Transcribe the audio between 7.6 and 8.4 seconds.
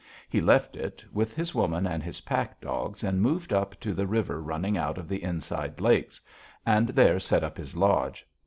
lodge.